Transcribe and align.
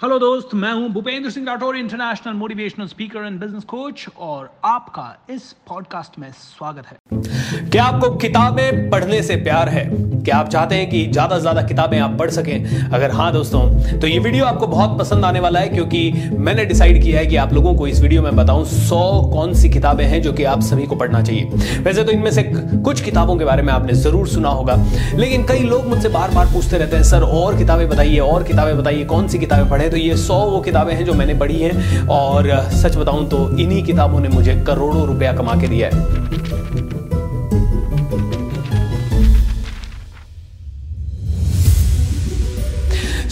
Hello 0.00 0.18
दोस्त, 0.18 0.50
मैं 0.54 0.72
हूँ 0.72 0.88
Bhupendra 0.92 1.30
Singh 1.30 1.46
Rathore 1.46 1.76
international 1.76 2.32
motivational 2.32 2.86
speaker 2.86 3.24
and 3.26 3.40
business 3.40 3.64
coach 3.64 4.06
और 4.18 4.50
आपका 4.64 5.06
इस 5.30 5.52
पॉडकास्ट 5.68 6.18
में 6.18 6.30
स्वागत 6.32 6.86
है। 6.86 7.37
क्या 7.70 7.84
आपको 7.84 8.10
किताबें 8.16 8.90
पढ़ने 8.90 9.22
से 9.22 9.36
प्यार 9.38 9.68
है? 9.68 9.84
क्या 10.18 10.36
आप 10.36 10.48
चाहते 10.48 10.74
हैं 10.74 10.88
कि 10.90 11.04
ज़्यादा 11.06 11.36
से 11.36 11.40
ज़्यादा 11.40 11.62
किताबें 11.62 11.98
आप 11.98 12.16
पढ़ 12.18 12.30
सकें? 12.30 12.88
अगर 12.88 13.10
हाँ 13.10 13.32
दोस्तों 13.32 13.60
तो 14.00 14.06
ये 14.06 14.18
वीडियो 14.18 14.44
आपको 14.44 14.66
बहुत 14.66 14.98
पसंद 14.98 15.24
आने 15.24 15.40
वाला 15.40 15.60
है 15.60 15.68
क्योंकि 15.68 16.30
मैंने 16.38 16.64
डिसाइड 16.64 17.02
किया 17.02 17.20
है 17.20 17.26
कि 17.26 17.36
आप 17.36 17.52
लोगों 17.52 17.74
को 17.74 17.86
इस 17.86 18.00
वीडियो 18.00 18.22
में 18.22 18.36
बताऊँ 18.36 18.64
सौ 18.66 19.00
कौन 19.32 19.54
सी 19.54 19.68
किताबें 19.70 20.04
हैं 20.04 20.20
जो 20.22 20.32
कि 20.32 20.44
आप 20.44 20.60
सभी 20.62 20.86
को 20.86 20.96
पढ़ना 20.96 21.22
चाहिए। 21.22 21.80
वैसे 21.82 22.04
तो 22.04 22.12
इनमें 22.12 22.30
से 22.30 22.42
कुछ 22.42 23.00
किताबों 23.00 23.36
के 23.36 23.44
बारे 23.44 23.62
में 23.62 23.72
आपने 23.72 23.92
ज़रूर 23.94 24.28
सुना 24.28 24.48
होगा, 24.48 24.76
लेकिन 25.16 25.44
कई 25.46 25.62
लोग 25.62 25.86
मुझसे 25.88 26.08
बार 26.08 26.30
बार 26.30 26.46
पूछते 26.46 26.78
रहते 26.78 26.96
हैं, 26.96 27.02
सर, 27.04 27.22
और 27.22 27.56
किताबें 27.58 27.88
बताइए, 27.88 28.18
और 28.18 28.42
किताबें 28.42 28.76
बताइए, 28.78 29.04
कौन 29.04 29.28
सी 29.28 29.38
किताबें 29.38 29.68
पढ़े? 29.70 29.88
तो 29.88 29.96
ये 29.96 30.16
सौ 30.16 30.38
वो 30.50 30.60
किताबें 30.60 30.94
हैं 30.94 31.04
जो 31.04 31.14
मैंने 31.14 31.34
पढ़ी 31.34 31.60
हैं, 31.60 32.06
और 32.08 32.50
सच 32.74 32.96
बताऊँ 32.96 33.28
तो 33.28 33.48
इन्हीं 33.58 33.82
किताबों 33.84 34.20
ने 34.20 34.28
मुझे 34.28 34.62
करोड़ों 34.66 35.06
रुपया 35.06 35.32
कमा 35.32 35.54
के 35.60 35.68
दिया 35.68 35.88
है। 35.88 36.47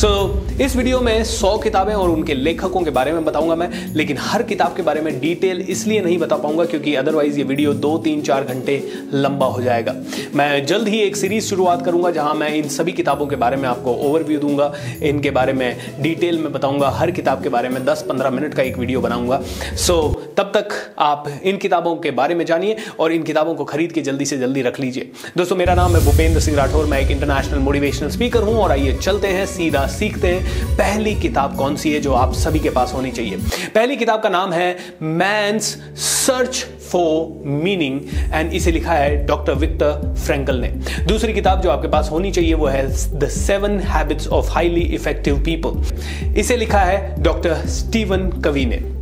सो 0.06 0.12
so, 0.12 0.60
इस 0.62 0.74
वीडियो 0.76 0.98
में 1.00 1.22
100 1.22 1.48
किताबें 1.62 1.92
और 1.94 2.10
उनके 2.10 2.34
लेखकों 2.34 2.82
के 2.82 2.90
बारे 2.90 3.12
में 3.12 3.24
बताऊँगा 3.24 3.54
मैं 3.54 3.94
लेकिन 3.94 4.16
हर 4.20 4.42
किताब 4.42 4.74
के 4.76 4.82
बारे 4.82 5.00
में 5.00 5.18
डिटेल 5.20 5.60
इसलिए 5.70 6.00
नहीं 6.00 6.18
बता 6.18 6.36
पाऊँगा 6.36 6.64
क्योंकि 6.64 6.94
अदरवाइज़ 6.94 7.38
ये 7.38 7.44
वीडियो 7.44 7.72
दो 7.74 7.96
तीन 7.98 8.20
चार 8.22 8.44
घंटे 8.44 8.76
लंबा 9.12 9.46
हो 9.46 9.62
जाएगा। 9.62 9.94
मैं 10.34 10.64
जल्द 10.66 10.88
ही 10.88 10.98
एक 10.98 11.16
सीरीज़ 11.16 11.46
शुरुआत 11.46 11.84
करूँगा 11.84 12.10
जहाँ 12.10 12.34
मैं 12.34 12.52
इन 12.54 12.68
सभी 12.68 12.92
किताबों 12.92 13.26
के 13.26 13.36
बारे 13.36 13.56
में 13.56 13.68
आपको 13.68 13.94
ओवरव्यू 14.08 14.38
दूँगा 14.40 14.72
इनके 15.02 15.30
बारे 15.30 15.52
में 15.52 16.02
डिटेल 16.02 16.38
में 16.38 16.52
बताऊँगा 16.52 16.90
हर 16.90 17.10
किताब 17.10 17.42
के 17.42 17.48
बारे 17.48 17.68
में 17.68 17.84
दस 17.84 18.04
पंद्रह 18.08 18.30
मिनट 18.30 18.54
का 18.54 18.62
एक 18.62 18.78
वीडियो 18.78 19.00
बनाऊँगा। 19.00 19.40
सो 19.76 20.00
so, 20.02 20.36
तब 20.36 20.52
तक 20.56 20.68
आप 21.00 21.28
इन 21.42 21.56
किताबों 21.56 21.96
के 21.96 22.10
बारे 22.12 22.34
में 22.34 22.44
जानिए 22.46 22.76
और 23.00 23.12
इन 23.12 23.22
किताबों 23.22 23.54
को 23.54 23.64
खरीद 23.64 23.92
के 23.92 24.02
जल्दी 24.02 24.24
से 24.24 24.38
जल्दी 24.38 24.62
रख 24.62 24.80
लीजिए। 24.80 25.10
दोस्तों 25.36 25.56
मेरा 25.56 25.74
नाम 25.74 25.96
है 25.96 26.04
भूपेंद्र 26.04 26.40
सिंह 26.40 26.56
राठौर 26.56 26.86
मैं 26.86 27.00
एक 27.00 27.10
इंटरनेशनल 27.10 27.58
मोटिवेशनल 27.58 28.10
स्पीकर 28.10 28.42
हूँ 28.42 28.56
और 28.56 28.70
आइए 28.70 28.96
चलते 28.98 29.28
हैं 29.28 29.46
सीधा 29.48 29.86
सीखते 29.98 30.28
हैं, 30.28 30.76
पहली 30.76 31.14
किताब 31.14 31.56
कौन 31.56 31.76
सी 31.76 31.92
है 31.92 32.00
जो 32.00 32.12
आप 32.12 32.32
सभी 32.34 32.58
के 32.58 32.70
पास 32.70 32.92
होनी 32.94 33.10
चाहिए? 33.10 33.36
पहली 33.74 33.96
किताब 33.96 34.22
का 34.22 34.28
नाम 34.28 34.52
है 34.52 34.76
man's 35.02 35.76
search 35.96 36.64
for 36.90 37.46
meaning, 37.46 38.00
and 38.32 38.52
इसे 38.52 38.72
लिखा 38.72 38.92
है 38.92 39.24
डॉक्टर 39.26 39.54
विक्टर 39.54 40.14
फ्रेंकल 40.16 40.56
ने। 40.56 40.68
दूसरी 41.08 41.32
किताब 41.32 41.60
जो 41.60 41.70
आपके 41.70 41.88
पास 41.88 42.10
होनी 42.10 42.30
चाहिए, 42.30 42.54
वो 42.54 42.66
है 42.66 42.86
the 43.18 43.28
seven 43.28 43.78
habits 43.80 44.28
of 44.28 44.50
highly 44.50 44.80
effective 44.94 45.42
people 45.44 46.34
इसे 46.36 46.56
लिखा 46.56 46.80
है 46.80 47.22
डॉक्टर 47.22 47.66
स्टीवन 47.68 48.30
कवी 48.44 48.64
ने। 48.66 48.95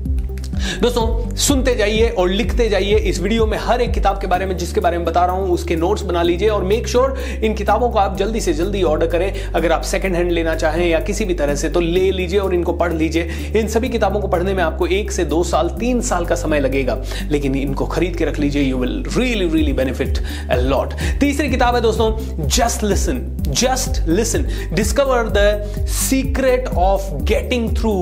दोस्तों, 0.55 1.35
सुनते 1.37 1.75
जाइए 1.75 2.09
और 2.09 2.29
लिखते 2.31 2.69
जाइए 2.69 2.97
इस 3.09 3.21
वीडियो 3.21 3.47
में 3.47 3.57
हर 3.59 3.81
एक 3.81 3.93
किताब 3.93 4.21
के 4.21 4.27
बारे 4.27 4.47
में 4.47 4.57
जिसके 4.57 4.81
बारे 4.81 4.99
में 4.99 5.07
बता 5.07 5.25
रहा 5.27 5.37
हूँ, 5.37 5.51
उसके 5.51 5.77
नोट्स 5.77 6.03
बना 6.03 6.23
लीजिए 6.23 6.49
और 6.49 6.65
मेक 6.65 6.89
श्योर 6.89 7.11
sure 7.11 7.45
इन 7.45 7.55
किताबों 7.55 7.89
को 7.91 7.99
आप 7.99 8.17
जल्दी 8.19 8.41
से 8.41 8.53
जल्दी 8.55 8.83
ऑर्डर 8.83 9.07
करें। 9.07 9.51
अगर 9.53 9.73
आप 9.73 9.83
सेकंड 9.85 10.17
हैंड 10.17 10.31
लेना 10.33 10.55
चाहें 10.55 10.87
या 10.87 11.01
किसी 11.01 11.25
भी 11.25 11.35
तरह 11.35 11.55
से 11.55 11.69
तो 11.69 11.81
ले 11.81 12.11
लीजिए 12.13 12.39
और 12.41 12.55
इनको 12.55 12.73
पढ़ 12.73 12.93
लीजिए। 12.93 13.53
इन 13.57 13.69
सभी 13.69 13.89
किताबों 13.89 14.21
को 14.21 14.29
पढ़ने 14.29 14.55
में 14.55 14.63
आपको 14.63 14.87
एक 14.89 15.13
से 15.13 15.25
दो 15.25 15.43
साल, 15.45 15.69
तीन 15.81 16.01
साल 16.01 16.27
का 16.27 16.35
समय 16.35 16.61
लगेगा। 16.61 17.01
लेकिन 17.31 17.55
इनको 17.55 17.87
खरीद 17.87 18.17
के 18.17 18.25
रख 18.25 18.39
लीजिए 18.39 18.63
you 18.63 18.79
will 18.79 19.03
really 19.17 19.49
really 19.49 19.73
benefit 19.73 20.19
lot 20.53 20.95
तीसरी 21.21 21.49
किताब 21.51 21.75
है 21.75 21.81
दोस्तों 21.81 22.47
just 22.49 22.85
listen 22.85 23.21
just 23.51 24.09
listen 24.09 24.49
discover 24.75 25.29
the 25.37 25.87
secret 25.91 26.69
of 26.69 27.13
getting 27.25 27.71
through 27.77 27.95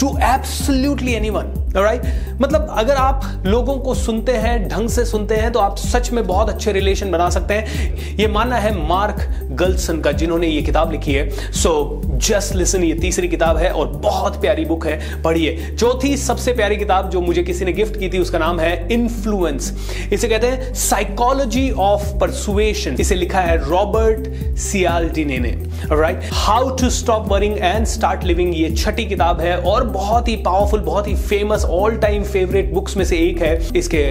to 0.00 0.16
absolutely 0.24 1.12
anyone 1.12 1.63
right 1.76 2.02
मतलब 2.40 2.66
अगर 2.70 2.94
आप 2.94 3.42
लोगों 3.46 3.76
को 3.78 3.94
सुनते 3.94 4.32
हैं, 4.32 4.68
ढंग 4.68 4.88
से 4.88 5.04
सुनते 5.04 5.34
हैं 5.34 5.50
तो 5.52 5.58
आप 5.58 5.76
सच 5.76 6.10
में 6.12 6.26
बहुत 6.26 6.48
अच्छे 6.48 6.72
रिलेशन 6.72 7.10
बना 7.10 7.28
सकते 7.30 7.54
हैं। 7.54 8.16
ये 8.16 8.26
मानना 8.28 8.56
है 8.56 8.74
मार्क 8.88 9.26
गल्सन 9.52 10.00
का, 10.00 10.12
जिन्होंने 10.12 10.46
ये 10.46 10.62
किताब 10.62 10.92
लिखी 10.92 11.12
है। 11.12 11.52
सो 11.52 12.02
जस्ट 12.04 12.54
लिसन 12.54 12.84
ये 12.84 12.94
तीसरी 12.94 13.28
किताब 13.28 13.56
है 13.56 13.70
और 13.70 13.86
बहुत 13.86 14.40
प्यारी 14.40 14.64
बुक 14.64 14.86
है। 14.86 15.22
पढ़िए। 15.22 15.74
चौथी 15.78 16.16
सबसे 16.16 16.52
प्यारी 16.52 16.76
किताब 16.76 17.10
जो 17.10 17.20
मुझे 17.20 17.42
किसी 17.42 17.64
ने 17.64 17.72
गिफ्ट 17.72 17.98
की 18.00 18.08
थी, 18.08 18.18
उसका 18.18 18.38
नाम 18.38 18.60
है 18.60 18.72
इन्फ्लुएंस 18.92 19.72
इसे 20.12 20.28
कहते 20.28 20.46
हैं 20.46 20.72
साइकोलॉजी 20.74 21.70
ऑफ़ 21.70 22.06
परसुएशन 22.18 22.96
इसे 23.00 23.14
लिखा 23.14 23.40
है 23.40 23.56
रॉबर्ट 23.68 24.28
सियाल्टिने 24.58 25.38
ने 25.38 25.50
right 25.92 26.28
how 26.32 26.76
to 26.76 26.90
stop 26.90 27.28
worrying 27.28 27.56
and 27.58 27.86
start 27.86 28.24
living 28.24 28.54
ये 28.56 28.70
छठी 28.76 29.04
किताब 29.04 29.40
है 29.40 29.56
और 29.56 29.84
बहुत 29.88 30.28
ही 30.28 30.36
पावरफुल 30.36 30.80
बहुत 30.80 31.08
ही 31.08 31.14
famous 31.16 31.63
all 31.64 31.96
time 31.96 32.22
favourite 32.24 32.72
books 32.72 32.96
में 32.96 33.04
से 33.04 33.18
एक 33.18 33.42
है। 33.42 33.54
इसके 33.76 34.02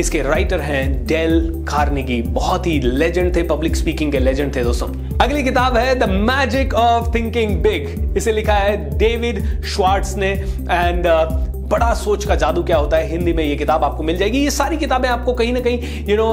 इसके 0.00 0.22
राइटर 0.22 0.60
हैं 0.60 1.06
डेल 1.06 1.40
कार्नेगी 1.68 2.20
बहुत 2.22 2.66
ही 2.66 2.78
लेजेंड 2.80 3.34
थे 3.36 3.42
पब्लिक 3.42 3.76
स्पीकिंग 3.76 4.12
के 4.12 4.18
लेजेंड 4.18 4.54
थे 4.56 4.62
दोस्तों। 4.62 4.88
अगली 5.18 5.42
किताब 5.42 5.76
है 5.76 5.94
the 5.94 6.08
magic 6.08 6.74
of 6.74 7.14
thinking 7.14 7.56
big 7.62 8.16
इसे 8.16 8.32
लिखा 8.32 8.54
है 8.54 8.98
डेविड 8.98 9.42
श्वार्ट्स 9.64 10.16
ने। 10.16 10.30
एंड 10.70 11.06
बड़ा 11.70 11.92
सोच 11.94 12.24
का 12.24 12.34
जादू 12.34 12.62
क्या 12.62 12.76
होता 12.76 12.96
है? 12.96 13.08
हिंदी 13.08 13.32
में 13.32 13.42
ये 13.44 13.56
किताब 13.56 13.84
आपको 13.84 14.02
मिल 14.02 14.16
जाएगी। 14.16 14.38
ये 14.38 14.50
सारी 14.50 14.76
किताबें 14.76 15.08
आपको 15.08 15.32
कहीं 15.32 15.52
ना 15.52 15.60
कहीं 15.60 16.04
यू 16.08 16.16
नो 16.16 16.26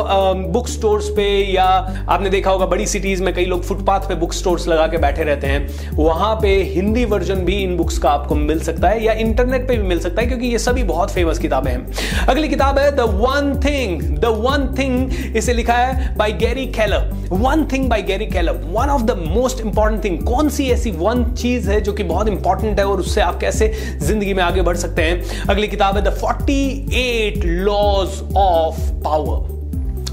बुक 0.52 0.68
स्टोर्स 0.68 1.10
पे 1.10 1.26
या 1.46 1.64
आपने 2.10 2.30
देखा 2.30 2.52
होगा 2.52 2.66
बड़ी 2.66 2.86
सिटीज़ 2.88 3.24
में 3.24 3.34
कई 3.34 3.46
लोग 3.46 3.64
फुटपाथ 3.64 4.08
पे 4.10 4.16
बुक 4.16 4.34
स्टोर्स 4.34 4.68
लगा 4.68 4.88
के 4.88 4.98
बैठे 4.98 5.24
रहते 5.24 5.48
हैं। 5.48 5.96
वहाँ 5.96 6.34
पे 6.42 6.56
हिंदी 6.66 7.06
वर्जन 7.06 7.44
भी 7.46 7.58
इन 7.64 7.76
बुक्स 7.78 7.98
का 7.98 8.10
आपको 8.10 8.36
मिल 8.36 8.60
सकता 8.60 8.90
है 8.90 9.04
या 9.04 9.14
इंटरनेट 9.16 9.68
पे 9.68 9.78
भी 9.78 9.88
मिल 9.88 10.00
सकता 10.00 10.22
है, 10.22 10.28
क्योंकि 10.28 10.48
ये 10.48 10.60
सभी 10.60 10.84
बहुत 10.86 11.12
फ़ेमस 11.12 11.40
किताबें 11.40 11.72
हैं। 11.72 12.26
अगली 12.28 12.50
किताब 12.50 12.80
है 12.80 12.92
the 12.96 13.08
one 13.16 13.54
thing 13.66 14.02
the 14.20 14.34
one 14.40 14.68
thing 14.78 15.36
इसे 15.36 15.54
लिखा 15.54 15.74
है 15.74 16.16
by 16.18 16.34
Gary 16.36 16.66
Keller 16.72 17.10
one 17.32 17.68
thing 17.72 17.90
by 17.90 18.02
Gary 18.04 18.26
Keller 18.28 18.62
one 18.66 18.90
of 18.90 19.02
the 19.04 19.18
most 19.28 19.62
important 19.62 20.04
thing 20.04 20.20
कौन 20.26 20.50
सी 20.50 20.70
ऐसी 20.72 20.92
वन 20.98 21.24
चीज़ 21.34 21.70
है 21.72 21.80
जो 21.82 21.94
कि 21.94 22.04
बहुत 22.06 22.28
इंपॉर्टेंट 22.28 22.80
है 22.80 22.86
और 22.88 23.00
उससे 23.00 23.22
आप 23.22 23.40
कैसे 23.42 23.72
ज़िंदगी 24.02 24.34
में 24.34 24.44
आगे 24.44 24.62
बढ़ 24.62 24.78
सकते 24.78 25.02
हैं? 25.02 25.26
अगली 25.50 25.68
किताब 25.68 25.98
है 25.98 26.04
the 26.04 26.16
forty 26.16 26.64
eight 26.96 27.46
laws 27.46 28.22
of 28.38 28.90
power 29.04 29.56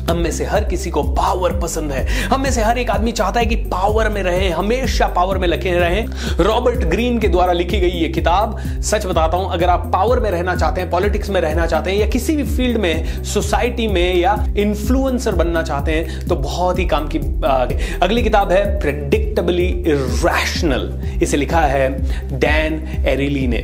हम 0.08 0.16
में 0.16 0.30
से 0.30 0.44
हर 0.44 0.64
किसी 0.64 0.90
को 0.90 1.02
पावर 1.02 1.52
पसंद 1.60 1.92
है। 1.92 2.04
हम 2.22 2.40
में 2.42 2.50
से 2.52 2.62
हर 2.62 2.78
एक 2.78 2.90
आदमी 2.90 3.12
चाहता 3.12 3.40
है 3.40 3.46
कि 3.46 3.56
पावर 3.56 4.08
में 4.08 4.22
रहे, 4.22 4.48
हमेशा 4.50 5.06
पावर 5.08 5.38
में 5.38 5.46
लगे 5.48 5.72
रहे। 5.72 6.02
रॉबर्ट 6.40 6.84
ग्रीन 6.84 7.18
के 7.18 7.28
द्वारा 7.28 7.52
लिखी 7.52 7.80
गई 7.80 7.90
ये 7.90 8.08
किताब, 8.08 8.58
सच 8.82 9.06
बताता 9.06 9.36
हूँ, 9.36 9.50
अगर 9.52 9.68
आप 9.68 9.88
पावर 9.92 10.20
में 10.20 10.30
रहना 10.30 10.56
चाहते 10.56 10.80
हैं 10.80 10.90
पॉलिटिक्स 10.90 11.30
में 11.30 11.40
रहना 11.40 11.66
चाहते 11.66 11.90
हैं, 11.90 11.98
या 11.98 12.06
किसी 12.06 12.36
भी 12.36 12.44
फ़ील्ड 12.46 12.78
में 12.78 13.24
सोसाइटी 13.24 13.86
में, 13.88 14.14
या 14.16 14.36
इन्फ्लुएंसर 14.58 15.34
बनना 15.34 15.62
चाहते 15.62 15.92
हैं 15.92 16.28
तो 16.28 16.36
बहुत 16.36 16.78
ही 16.78 16.84
काम 16.84 17.08
की 17.08 17.18
अगली 18.02 18.22
किताब 18.22 18.52
है 18.52 18.64
प्रेडिक्टेबली 18.80 19.68
इरेशनल 19.86 20.92
इसे 21.22 21.36
लिखा 21.36 21.60
है 21.60 21.88
डैन 22.38 22.82
एरिली 23.08 23.46
ने। 23.46 23.62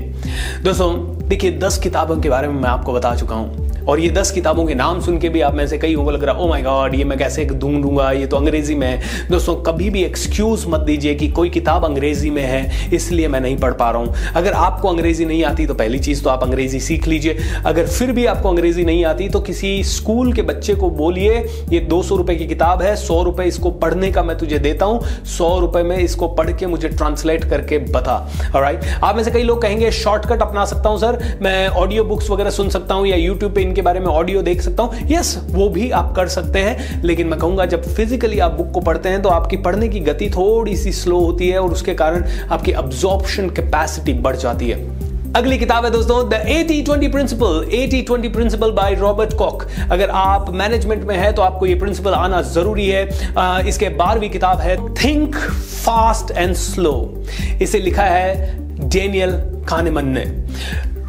दोस्तों 0.65 1.20
देखिए 1.31 1.51
दस 1.59 1.79
किताबों 1.79 2.17
के 2.21 2.29
बारे 2.29 2.49
में 2.49 2.55
मैं 2.55 2.69
आपको 2.69 2.93
बता 2.93 3.15
चुका 3.17 3.35
हूँ। 3.35 3.70
और 3.91 4.01
ये 4.01 4.09
दस 4.11 4.31
किताबों 4.31 4.65
के 4.67 4.75
नाम 4.75 5.01
सुन 5.01 5.19
के 5.19 5.29
भी 5.29 5.41
आप 5.41 5.55
में 5.55 5.67
से 5.67 5.79
कई 5.79 5.95
होगा, 5.95 6.13
लग 6.13 6.25
रहा 6.25 6.35
ओ 6.35 6.49
माय 6.49 6.63
गॉड 6.63 6.95
ये 6.95 7.05
मैं 7.05 7.19
कैसे 7.19 7.45
ढूंढूँगा 7.45 8.11
ये 8.13 8.27
तो 8.27 8.37
अंग्रेज़ी 8.37 8.75
में 8.75 8.87
है। 8.87 9.29
दोस्तों, 9.31 9.55
कभी 9.63 9.89
भी 9.91 10.03
एक्सक्यूज 10.05 10.65
मत 10.69 10.81
दीजिए 10.83 11.15
कि 11.15 11.29
कोई 11.31 11.51
किताब 11.51 11.85
अंग्रेज़ी 11.85 12.31
में 12.31 12.43
है, 12.43 12.89
इसलिए 12.95 13.29
मैं 13.29 13.41
नहीं 13.41 13.57
पढ़ 13.59 13.73
पा 13.75 13.91
रहा 13.91 14.03
हूँ। 14.03 14.33
अगर 14.37 14.53
आपको 14.53 14.89
अंग्रेज़ी 14.89 15.25
नहीं 15.25 15.43
आती 15.45 15.67
तो 15.67 15.75
पहली 15.75 15.99
चीज़ 16.01 16.23
तो 16.25 16.31
आप 16.31 16.43
अंग्रेज़ी 16.43 16.81
सीख 16.81 17.09
लीजिए। 17.09 17.39
अगर 17.67 17.87
फिर 17.89 18.13
भी 18.13 18.27
आपको 18.27 18.49
अंग्रेज़ी 18.49 18.85
नहीं 18.85 19.05
आती 19.05 19.29
तो 19.29 19.41
किसी 19.41 19.83
स्कूल 19.87 20.33
के 20.33 20.43
बच्चे 20.45 20.75
को 20.75 20.91
बोलिए, 20.93 21.39
ये 21.71 21.81
दो 21.83 22.03
सौ 22.03 22.19
की 22.21 22.47
किताब 22.47 22.83
है, 22.83 22.95
सौ 22.97 23.23
रुपए 23.23 23.45
इसको 23.45 23.71
पढ़ने 23.81 24.11
का 24.13 24.23
मैं 24.23 24.37
तुझे 24.39 24.59
देता 24.61 24.85
हूँ, 24.85 25.01
सौ 25.29 25.59
रुपए 25.61 25.83
में 25.83 25.97
इसको 25.99 26.29
पढ़ 26.31 26.53
के 26.53 26.67
मुझे 26.69 26.89
ट्रांसलेट 26.91 27.45
करके 27.51 27.79
बता। 27.91 28.17
राइट 28.55 28.85
आप 29.05 29.17
में 29.17 29.23
से 29.25 29.31
कई 29.31 29.43
लोग 29.43 29.61
कहेंगे 29.63 29.91
शॉर्टकट 29.93 30.43
अपना 30.43 30.65
सकता 30.67 30.89
हूँ 30.89 30.99
सर 30.99 31.19
मैं 31.43 31.69
ऑडियो 31.69 32.05
बुक्स 32.05 32.31
वगैरह 32.31 32.51
सुन 32.53 32.69
सकता 32.71 32.95
हूँ 32.95 33.07
या 33.07 33.17
यूट्यूब 33.17 33.55
पे 33.55 33.63
इनके 33.63 33.80
बारे 33.83 34.01
में 34.01 34.07
ऑडियो 34.07 34.43
देख 34.43 34.61
सकता 34.63 34.83
हूँ। 34.83 35.09
यस 35.11 35.37
वो 35.51 35.69
भी 35.69 35.91
आप 35.93 36.15
कर 36.17 36.29
सकते 36.29 36.59
हैं। 36.59 37.03
लेकिन 37.03 37.27
मैं 37.27 37.39
कहूँगा, 37.39 37.67
जब 37.67 37.83
फिजिकली 37.87 38.39
आप 38.39 38.53
बुक 38.53 38.71
को 38.73 38.81
पढ़ते 38.81 39.09
हैं 39.09 39.23
तो 39.23 39.29
आपकी 39.29 39.57
पढ़ने 39.59 39.89
की 39.89 40.01
गति 40.01 40.31
थोड़ी 40.31 40.77
सी 40.77 40.93
स्लो 40.93 41.19
होती 41.21 41.49
है 41.49 41.59
और 41.59 41.73
उसके 41.73 41.95
कारण 41.95 42.25
आपकी 42.51 42.73
अब्जॉर्प्शन 42.75 43.51
कैपेसिटी 43.51 44.13
बढ़ 44.15 44.37
जाती 44.37 44.69
है। 44.71 44.99
अगली 45.37 45.59
किताब 45.59 45.85
है 45.85 45.91
दोस्तों 45.91 46.29
the 46.29 46.35
eighty 46.49 46.81
twenty 46.83 47.09
principle 47.09 47.69
eighty 47.73 48.01
twenty 48.03 48.29
principle 48.29 48.71
by 48.71 48.95
Robert 48.95 49.35
Koch 49.35 49.63
अगर 49.91 50.11
आप 50.11 50.51
मैनेजमेंट 50.51 51.05
में 51.05 51.17
है 51.17 51.33
तो 51.33 51.43
आपको 51.43 51.67
ये 51.67 51.75
प्रिंसिपल 51.75 52.15
आना 52.15 52.41
ज़रूरी 52.45 52.89
है। 52.89 53.69
इसके 53.69 53.89
बारहवीं 53.91 54.31
किताब 54.31 54.61
है 54.61 54.77
थिंक 54.95 55.37
फास्ट 55.37 56.31
एंड 56.31 56.55
स्लो 56.57 57.25
इसे 57.63 57.79
लिखा 57.79 58.05
है 58.05 58.89
डेनियल 58.89 59.41
खानेमन 59.69 60.09
ने। 60.09 60.25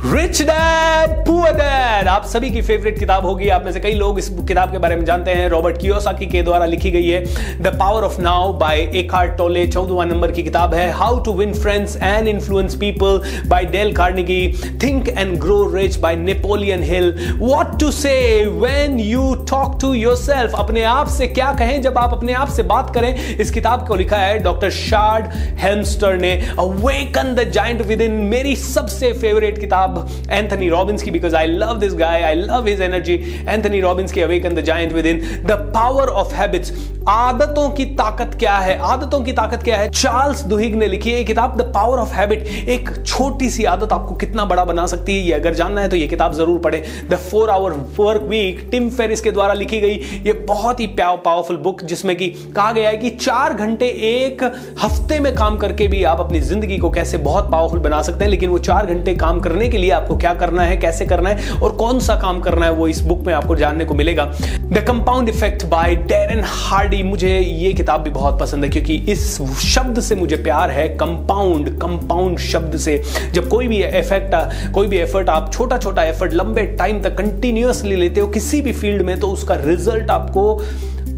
रिच 0.06 0.42
डैड 0.42 1.10
पुअर 1.26 1.54
डैड 1.54 1.81
आप 2.12 2.26
सभी 2.26 2.50
की 2.50 2.62
फेवरेट 2.62 2.98
किताब 3.00 3.26
होगी। 3.26 3.48
आप 3.50 3.66
में 3.66 3.72
से 3.72 3.80
कई 3.80 3.94
लोग 3.94 4.18
इस 4.20 4.28
किताब 4.48 4.72
के 4.72 4.78
बारे 4.78 4.96
में 4.96 5.04
जानते 5.06 5.32
हैं। 5.32 5.48
रॉबर्ट 5.50 5.78
कियोसाकी 5.78 6.26
के 6.26 6.42
द्वारा 6.44 6.66
लिखी 6.66 6.90
गई 6.92 7.08
है। 7.08 7.60
The 7.62 7.68
power 7.80 8.04
of 8.04 8.20
now 8.22 8.52
by 8.54 8.80
Eckhart 8.96 9.38
Tolle 9.38 9.66
चौदहवा 9.68 10.06
number 10.06 10.32
की 10.32 10.44
किताब 10.44 10.74
है। 10.74 10.90
How 10.92 11.20
to 11.20 11.34
win 11.34 11.54
friends 11.54 11.96
and 11.98 12.28
influence 12.28 12.76
people 12.76 13.22
by 13.48 13.66
Dale 13.66 13.94
Carnegie. 13.94 14.42
Think 14.84 15.08
and 15.10 15.38
grow 15.40 15.64
rich 15.76 15.96
by 15.98 16.16
Napoleon 16.16 16.84
Hill. 16.84 17.38
What 17.40 17.80
to 17.80 17.92
say 17.92 18.46
when 18.46 19.00
you 19.00 19.34
talk 19.50 19.78
to 19.82 19.94
yourself 19.94 20.56
अपने 20.56 20.84
आप 20.84 21.08
से 21.10 21.28
क्या 21.28 21.54
कहें? 21.54 21.82
जब 21.82 21.98
आप 21.98 22.14
अपने 22.14 22.34
आप 22.34 22.50
से 22.50 22.64
बात 22.64 22.94
करें, 22.96 23.38
इस 23.38 23.52
किताब 23.52 23.88
को 23.88 23.96
लिखा 23.96 24.18
है 24.18 24.38
डॉक्टर 24.40 24.70
शार्ड 24.72 25.30
हेल्मस्टर 25.60 26.18
ने। 26.18 26.34
Awaken 26.60 27.34
the 27.36 27.50
giant 27.52 27.82
with 27.82 28.02
in 28.02 28.20
मेरी 28.36 28.56
सबसे 28.56 29.14
फेवरेट 29.14 29.60
किताब 29.60 30.08
एंथनी 30.30 30.70
रॉबिन्स 30.70 31.04
की 31.04 31.12
because 31.12 31.36
I 31.36 31.48
love 31.48 31.80
this 31.80 32.00
guy 32.02 32.22
I 32.22 32.36
love 32.36 32.68
his 32.68 32.82
energy 32.82 33.20
Anthony 33.48 33.82
Robbins 33.82 34.12
की 34.12 34.40
the 34.42 34.62
giant 34.64 34.94
within 35.06 35.20
the 35.46 35.62
power 35.76 36.08
of 36.22 36.34
habits 36.36 36.74
आदतों 37.10 37.70
की 37.70 37.86
ताकत 37.96 38.36
क्या 38.40 38.58
है? 38.58 38.78
आदतों 38.80 39.20
की 39.22 39.32
ताकत 39.34 39.64
क्या 39.64 39.78
है? 39.78 39.90
चार्ल्स 39.92 40.42
दुहिग 40.46 40.76
ने 40.76 40.88
लिखी 40.88 41.12
है 41.12 41.24
किताब 41.24 41.56
द 41.58 41.62
पावर 41.76 41.98
ऑफ़ 41.98 42.14
हैबिट 42.14 42.46
एक 42.70 42.90
छोटी 43.06 43.50
सी 43.50 43.64
आदत 43.66 43.94
आपको 43.94 44.16
कितना 44.16 44.46
बड़ा 44.46 44.66
बना 44.66 44.86
सकती 44.88 45.14
है 45.14 45.26
ये 45.26 45.34
अगर 45.34 45.54
जानना 45.54 45.82
है 45.82 45.90
तो 45.90 45.96
ये 45.96 46.08
किताब 46.08 46.34
ज़रूर 46.34 46.60
पढ़े। 46.60 46.84
The 47.10 47.16
four 47.22 47.50
hour 47.50 47.72
work 48.00 48.22
week 48.24 48.68
Tim 48.72 48.90
Ferriss 48.90 49.22
के 49.22 49.32
द्वारा 49.32 49.54
लिखी 49.54 49.80
गई 49.82 50.22
ये 50.26 50.34
बहुत 50.48 50.80
ही 50.80 50.88
पावरफुल 51.00 51.58
बुक 51.60 51.82
जिसमें 51.84 52.16
कि 52.16 52.28
कहा 52.56 52.72
गया 52.72 52.90
है 52.90 52.98
कि 52.98 53.10
चार 53.18 53.54
घंटे 53.56 53.88
एक 54.10 54.44
हफ़्ते 54.84 55.20
में 55.20 55.34
काम 55.36 55.58
करके 55.58 55.88
भी 55.88 56.04
आप 56.04 56.20
अपनी 56.20 56.40
ज़िंदगी 56.42 56.78
को 56.78 56.90
कैसे 56.90 57.18
बहुत 57.20 57.52
पावरफुल 57.52 57.80
बना 57.80 58.02
सकते 58.02 58.24
हैं, 58.24 58.32
लेकिन 58.32 58.50
वो 58.50 58.60
चार 58.60 58.86
घंटे 58.86 59.16
काम 59.16 59.40
करने 59.40 59.70
के 59.70 59.78
लिए 59.78 59.92
आपको 59.92 60.18
क्या 60.18 60.34
करना 60.36 60.64
है, 60.64 60.78
कैसे 60.78 61.06
करना 61.06 61.30
है 61.30 61.52
और 61.54 61.76
कौन 61.76 61.91
सा 62.00 62.16
काम 62.16 62.40
करना 62.42 62.66
है 62.66 62.72
वो 62.72 62.88
इस 62.88 63.00
बुक 63.02 63.26
में 63.28 63.34
आपको 63.34 63.56
जानने 63.56 63.86
को 63.86 63.94
मिलेगा। 63.94 64.26
The 64.26 64.84
compound 64.88 65.30
effect 65.30 65.66
by 65.66 65.96
Darren 65.96 66.44
Hardy 66.46 67.02
मुझे 67.04 67.38
ये 67.40 67.72
किताब 67.74 68.02
भी 68.02 68.10
बहुत 68.10 68.40
पसंद 68.40 68.64
है, 68.64 68.70
क्योंकि 68.70 68.96
इस 69.12 69.38
शब्द 69.66 70.00
से 70.00 70.16
मुझे 70.16 70.36
प्यार 70.38 70.72
है। 70.72 70.88
कंपाउंड 70.98 71.70
कंपाउंड 71.80 72.40
शब्द 72.40 72.78
से। 72.78 73.02
जब 73.34 73.48
कोई 73.50 73.68
भी 73.68 73.84
इफ़ेक्ट 73.84 74.72
कोई 74.74 74.88
भी 74.88 74.98
एफर्ट 74.98 75.30
आप 75.30 75.52
छोटा 75.54 75.78
छोटा 75.78 76.04
एफर्ट 76.04 76.34
लंबे 76.34 76.64
टाइम 76.80 77.02
तक 77.02 77.18
कंटिन्यूसली 77.18 77.96
लेते 77.96 78.22
हो 78.22 78.28
किसी 78.28 78.62
भी 78.62 78.74
फ़ील्ड 78.74 79.02
में 79.02 79.20
तो 79.20 79.30
उसका 79.30 79.56
रिज़ल्ट 79.56 80.12
आपको 80.12 80.54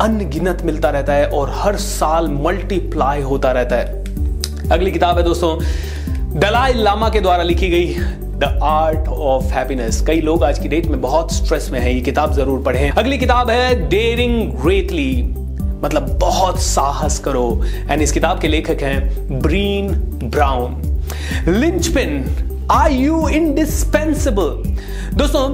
अनगिनत 0.02 0.62
मिलता 0.66 0.90
रहता 0.90 1.14
है 1.14 1.28
और 1.30 1.52
हर 1.56 1.76
साल 1.78 2.28
मल्टीप्लाई 2.44 3.22
होता 3.22 3.52
रहता 3.52 3.76
है। 3.76 4.02
अगली 4.72 4.92
किताब 4.92 5.18
है 5.18 5.24
दोस्तों, 5.24 5.58
दलाई 6.40 6.74
लामा 6.74 7.10
के 7.10 7.20
द्वारा 7.20 7.44
लिखी 7.44 7.70
गई 7.70 7.96
द 8.44 8.58
आर्ट 8.64 9.08
ऑफ़ 9.08 9.44
हैप्पीनेस 9.54 10.02
कई 10.08 10.22
लोग 10.22 10.44
आज 10.44 10.58
की 10.60 10.68
डेट 10.70 10.86
में 10.86 11.00
बहुत 11.02 11.34
स्ट्रेस 11.34 11.70
में 11.72 11.80
हैं, 11.80 11.92
ये 11.92 12.00
किताब 12.02 12.34
ज़रूर 12.34 12.62
पढ़ें। 12.64 12.90
अगली 12.92 13.18
किताब 13.18 13.50
है 13.50 13.90
डेरिंग 13.90 14.52
ग्रेटली 14.54 15.24
मतलब 15.84 16.10
बहुत 16.22 16.60
साहस 16.62 17.20
करो। 17.20 17.62
एंड 17.90 18.02
इस 18.02 18.12
किताब 18.12 18.40
के 18.40 18.48
लेखक 18.48 18.82
हैं 18.84 19.40
Brene 19.42 19.88
Brown 20.24 20.82
linchpin 21.50 22.26
are 22.72 22.92
you 22.92 23.28
indispensable 23.30 24.52
दोस्तों 25.18 25.48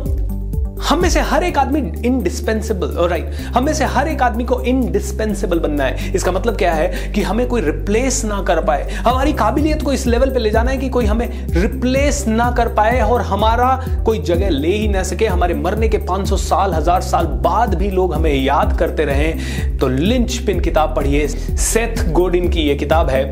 हम 0.89 1.01
में 1.01 1.09
से 1.09 1.19
हर 1.21 1.43
एक 1.43 1.57
आदमी 1.57 1.79
इनडिस्पेंसिबल 2.07 2.93
राइट 3.09 3.33
हम 3.55 3.65
में 3.65 3.73
से 3.73 3.85
हर 3.85 4.07
एक 4.07 4.21
आदमी 4.21 4.43
को 4.43 4.59
इनडिस्पेंसिबल 4.61 5.59
बनना 5.59 5.83
है। 5.83 6.11
इसका 6.13 6.31
मतलब 6.31 6.55
क्या 6.57 6.73
है 6.73 7.11
कि 7.11 7.21
हमें 7.21 7.45
कोई 7.47 7.61
रिप्लेस 7.61 8.23
ना 8.25 8.41
कर 8.43 8.61
पाए। 8.61 8.89
हमारी 8.89 9.33
काबिलियत 9.33 9.81
को 9.81 9.93
इस 9.93 10.05
लेवल 10.07 10.29
पे 10.29 10.39
ले 10.39 10.49
जाना 10.49 10.71
है 10.71 10.77
कि 10.77 10.89
कोई 10.89 11.05
हमें 11.05 11.47
रिप्लेस 11.51 12.23
ना 12.27 12.49
कर 12.51 12.67
पाए 12.73 12.99
और 13.01 13.21
हमारा 13.21 13.69
कोई 14.05 14.19
जगह 14.19 14.49
ले 14.49 14.75
ही 14.75 14.87
ना 14.87 15.03
सके। 15.03 15.25
हमारे 15.27 15.53
मरने 15.53 15.89
के 15.89 15.97
500 15.97 16.37
साल, 16.37 16.73
हज़ार 16.73 17.01
साल 17.01 17.25
बाद 17.43 17.75
भी 17.75 17.89
लोग 17.91 18.13
हमें 18.13 18.33
याद 18.33 18.77
करते 18.77 19.05
रहे। 19.05 19.31
तो 19.77 19.87
लिंच 19.87 20.37
पिन 20.37 20.59
किताब 20.59 20.95
पढ़िए। 20.95 21.27
सेथ 21.27 22.11
गोडिन 22.11 22.49
की 22.49 22.61
यह 22.61 22.77
किताब 22.77 23.09
है। 23.09 23.23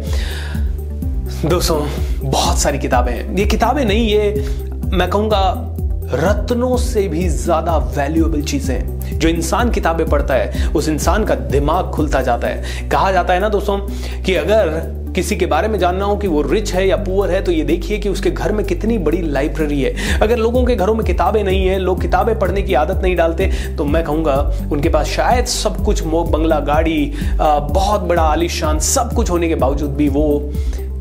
दोस्तों, 1.46 1.80
बहुत 2.22 2.60
सारी 2.60 2.80
किताबें 2.80 3.12
हैं। 3.12 3.38
ये 3.38 3.46
किताबें 3.46 3.84
नहीं, 3.86 4.08
ये 4.08 4.46
मैं 4.88 5.10
कहूँगा 5.10 5.74
रत्नों 6.10 6.76
से 6.78 7.08
भी 7.08 7.28
ज़्यादा 7.30 7.78
वैल्यूएबल 7.96 8.42
चीज़ें 8.42 9.20
जो 9.20 9.30
इंसान 9.30 9.70
किताबें 9.72 10.06
पढ़ता 10.10 10.34
है, 10.34 10.68
उस 10.70 10.88
इंसान 10.90 11.24
का 11.26 11.36
दिमाग 11.36 11.92
खुलता 11.92 12.22
जाता 12.22 12.48
है। 12.48 12.90
कहा 12.90 13.12
जाता 13.12 13.34
है 13.34 13.40
ना 13.40 13.50
दोस्तों, 13.50 13.78
कि 14.22 14.36
अगर 14.36 14.96
किसी 15.16 15.36
के 15.36 15.46
बारे 15.46 15.68
में 15.68 15.78
जानना 15.80 16.06
हो 16.06 16.16
कि 16.18 16.28
वो 16.28 16.42
रिच 16.44 16.74
है 16.74 16.88
या 16.88 16.96
पुअर 16.98 17.32
है 17.32 17.42
तो 17.44 17.52
ये 17.52 17.64
देखिए 17.64 17.98
कि 18.00 18.10
उसके 18.10 18.32
घर 18.32 18.52
में 18.52 18.66
कितनी 18.66 18.98
बड़ी 19.00 19.22
लाइब्रेरी 19.22 19.82
है। 19.82 20.20
अगर 20.22 20.38
लोगों 20.38 20.64
के 20.66 20.76
घरों 20.76 20.96
में 20.96 21.06
किताबें 21.06 21.44
नहीं 21.44 21.66
है, 21.66 21.78
लोग 21.80 22.02
किताबें 22.02 22.38
पढ़ने 22.40 22.62
की 22.62 22.74
आदत 22.76 23.02
नहीं 23.04 23.16
डालते 23.16 23.52
तो 23.78 23.86
मैं 23.86 24.04
कहूँगा, 24.04 24.36
उनके 24.72 24.90
पास 24.90 25.08
शायद 25.08 25.46
सब 25.48 25.84
कुछ 25.86 26.04
बंगला, 26.04 26.60
गाड़ी 26.62 27.14
बहुत 27.40 28.02
बड़ा 28.02 28.24
आलिशान 28.24 28.80
सब 28.86 29.14
कुछ 29.14 29.30
होने 29.30 29.48
के 29.48 29.56
बावजूद 29.58 29.96
भी 29.96 30.10
वो 30.10 30.28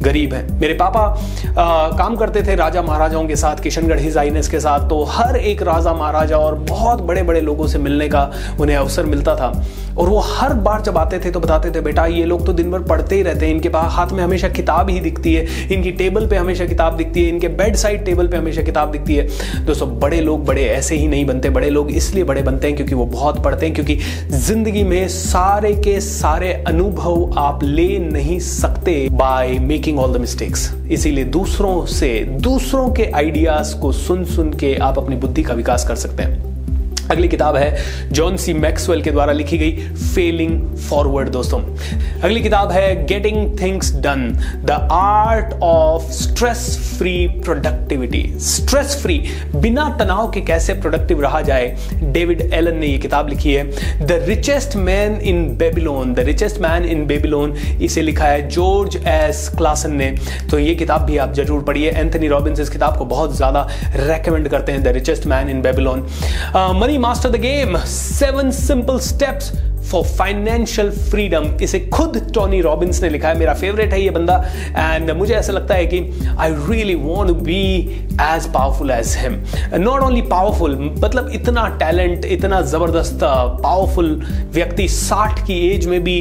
गरीब 0.07 0.35
है। 0.35 0.45
मेरे 0.61 0.75
पापा 0.75 1.01
आ, 1.01 1.97
काम 1.99 2.17
करते 2.17 2.43
थे 2.43 2.55
राजा 2.57 2.83
महाराजाओं 2.83 3.27
के 3.27 3.37
साथ 3.37 3.63
किशनगढ़ 3.63 4.01
हिजाइनस 4.01 4.49
के 4.49 4.61
साथ 4.61 4.89
तो 4.89 5.03
हर 5.07 5.37
एक 5.39 5.63
राजा 5.63 5.93
महाराजा 5.95 6.37
और 6.39 6.55
बहुत 6.71 7.03
बड़े 7.03 7.23
बड़े 7.23 7.41
लोगों 7.41 7.67
से 7.67 7.79
मिलने 7.79 8.09
का 8.09 8.31
उन्हें 8.61 8.77
अवसर 8.77 9.07
मिलता 9.07 9.35
था। 9.37 9.53
और 9.99 10.09
वो 10.09 10.19
हर 10.21 10.53
बार 10.65 10.83
जब 10.83 10.99
आते 10.99 11.19
थे 11.19 11.31
तो 11.31 11.41
बताते 11.41 11.71
थे 11.71 11.81
बेटा 11.81 12.05
ये 12.07 12.25
लोग 12.25 12.45
तो 12.47 12.53
दिन 12.53 12.71
भर 12.71 12.83
पढ़ते 12.89 13.17
ही 13.17 13.23
रहते 13.23 13.47
हैं 13.47 13.55
इनके 13.55 13.69
पास 13.69 13.93
हाथ 13.93 14.13
में 14.13 14.23
हमेशा 14.23 14.49
किताब 14.49 14.91
ही 14.91 14.99
दिखती 15.01 15.33
है 15.35 15.69
इनकी 15.75 15.91
टेबल 15.93 16.27
पे 16.27 16.37
हमेशा 16.37 16.65
किताब 16.67 16.97
दिखती 16.97 17.23
है 17.23 17.29
इनके 17.29 17.49
बेड 17.61 17.77
साइड 17.77 18.05
टेबल 18.05 18.29
पे 18.29 18.37
हमेशा 18.37 18.63
किताब 18.63 18.91
दिखती 18.93 19.15
है। 19.15 19.65
दोस्तों 19.67 19.89
बड़े 20.01 20.21
लोग 20.21 20.45
बड़े 20.47 20.65
ऐसे 20.65 20.97
ही 20.97 21.07
नहीं 21.09 21.25
बनते 21.27 21.51
बड़े 21.51 21.71
लोग 21.71 21.91
इसलिए 21.93 22.25
बड़े 22.25 22.43
बनते 22.43 22.67
हैं 22.67 22.77
क्योंकि 22.77 22.95
वो 22.95 23.07
बहुत 23.07 23.43
पढ़ते 23.45 23.67
हैं 23.67 23.75
क्योंकि 23.75 23.99
ज़िंदगी 24.31 24.83
में 24.85 25.09
सारे 25.09 25.73
के 25.85 25.99
सारे 26.01 26.53
अनुभव 26.67 27.39
आप 27.39 27.65
ले 27.65 27.89
नहीं 28.03 28.39
सकते 28.41 29.09
by 29.13 29.59
making 29.97 30.05
all 30.05 30.19
the 30.19 30.21
mistakes 30.21 30.73
इसीलिए 30.91 31.25
दूसरों 31.25 31.87
से, 31.87 32.09
दूसरों 32.41 32.91
के 32.91 33.11
आइडियाज़ 33.15 33.77
को 33.81 33.93
सुन 33.93 34.25
सुन 34.25 34.53
के 34.53 34.75
आप 34.83 34.99
अपनी 34.99 35.17
बुद्धि 35.17 35.43
का 35.43 35.55
विकास 35.55 35.85
कर 35.89 35.97
सकते 35.97 36.23
हैं। 36.23 36.56
अगली 37.11 37.29
किताब 37.29 37.57
है 37.57 38.11
जॉन 38.13 38.37
सी 38.37 38.53
मैक्सवेल 38.55 39.03
के 39.03 39.11
द्वारा 39.11 39.33
लिखी 39.33 39.59
गई 39.59 39.89
फेलिंग 40.15 40.61
फॉरवर्ड 40.79 41.29
दोस्तों। 41.31 41.61
अगली 42.25 42.41
किताब 42.43 42.73
है 42.73 43.05
getting 43.07 43.59
things 43.61 43.95
done 43.97 44.29
the 44.65 44.79
art 44.93 45.53
of 45.63 46.11
stress 46.13 46.65
free 46.99 47.27
productivity 47.45 48.23
stress 48.41 48.97
free 49.03 49.19
बिना 49.57 49.89
तनाव 49.99 50.31
के 50.31 50.41
कैसे 50.41 50.75
प्रोडक्टिव 50.75 51.21
रहा 51.23 51.41
जाए? 51.43 51.75
डेविड 52.03 52.41
एलन 52.55 52.77
ने 52.79 52.87
यह 52.87 52.99
किताब 52.99 53.29
लिखी 53.29 53.53
है। 53.53 54.07
The 54.07 54.21
richest 54.27 54.77
man 54.79 55.21
in 55.23 55.47
Babylon 55.57 56.15
the 56.15 56.21
richest 56.27 56.61
man 56.61 56.85
in 56.87 57.07
Babylon 57.07 57.55
इसे 57.83 58.03
लिखा 58.03 58.25
है 58.25 58.49
जॉर्ज 58.49 58.97
एस 58.99 59.49
क्लासन 59.59 59.95
ने। 59.97 60.11
तो 60.51 60.59
ये 60.59 60.75
किताब 60.75 61.03
भी 61.07 61.17
आप 61.17 61.35
ज़रूर 61.35 61.63
पढ़िए। 61.65 61.91
एंथनी 61.91 62.29
रॉबिन्स 62.29 62.61
इस 62.61 62.71
किताब 62.71 62.97
को 62.99 63.05
बहुत 63.07 63.37
ज़्यादा 63.37 63.67
रेकमेंड 63.97 64.49
करते 64.49 64.73
हैं 64.73 64.83
the 64.83 64.97
richest 64.97 65.27
man 65.27 65.49
in 65.51 65.63
Babylon 65.63 66.07
money 66.77 66.96
master 66.99 67.31
the 67.31 67.37
game 67.41 67.77
seven 67.87 68.51
simple 68.51 68.99
steps 69.01 69.53
for 69.91 70.05
financial 70.09 70.91
freedom 70.91 71.51
इसे 71.63 71.81
खुद 71.93 72.21
टॉनी 72.35 72.61
रॉबिन्स 72.61 73.03
ने 73.03 73.09
लिखा 73.11 73.29
है, 73.29 73.39
मेरा 73.39 73.55
फेवरेट 73.55 73.93
है 73.93 74.01
ये 74.03 74.11
बंदा। 74.11 74.37
एंड 74.77 75.11
मुझे 75.13 75.35
ऐसा 75.35 75.53
लगता 75.53 75.75
है 75.75 75.87
कि 75.87 76.01
I 76.39 76.55
really 76.69 76.95
want 76.97 77.37
be 77.39 77.63
as 78.23 78.47
powerful 78.53 78.91
as 78.91 79.17
him 79.19 79.41
not 79.79 80.03
only 80.03 80.23
powerful 80.25 80.77
मतलब 80.99 81.31
इतना 81.35 81.67
टैलेंट 81.79 82.25
इतना 82.27 82.61
ज़बरदस्त 82.65 83.19
पावरफुल 83.23 84.15
व्यक्ति 84.55 84.89
साठ 84.89 85.47
की 85.47 85.59
एज 85.69 85.87
में 85.87 86.03
भी 86.05 86.19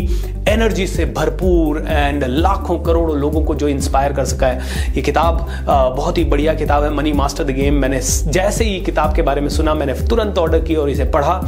एनर्जी 0.50 0.86
से 0.88 1.06
भरपूर 1.08 1.78
एंड 1.82 2.24
लाखों 2.24 2.78
करोड़ों 2.80 3.18
लोगों 3.20 3.42
को 3.44 3.56
जो 3.56 3.68
इंस्पायर 3.68 4.14
कर 4.14 4.26
सका 4.26 4.48
है। 4.48 4.94
ये 4.96 5.02
किताब 5.02 5.48
बहुत 5.68 6.18
ही 6.18 6.24
बढ़िया 6.26 6.54
किताब 6.54 6.84
है 6.84 6.94
मनी 6.94 7.14
मास्टर 7.14 7.44
द 7.44 7.52
गेम 7.52 7.74
मैंने 7.76 8.00
जैसे 8.28 8.66
ही 8.66 8.80
किताब 8.82 9.16
के 9.16 9.22
बारे 9.22 9.42
में 9.42 9.50
सुना, 9.50 9.74
मैंने 9.74 9.94
तुरंत 10.08 10.38
ऑर्डर 10.38 10.64
की 10.66 10.76
और 10.76 10.90
इसे 10.90 11.06
पढ़ा। 11.08 11.42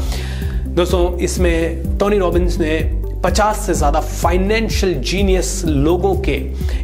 दोस्तों, 0.78 1.18
इसमें 1.18 1.98
टोनी 2.00 2.18
रॉबिन्स 2.20 2.58
ने 2.60 2.74
50 3.24 3.66
से 3.66 3.74
ज़्यादा 3.74 4.00
फाइनेंशियल 4.00 4.94
जीनियस 5.02 5.64
लोगों 5.66 6.14
के 6.28 6.36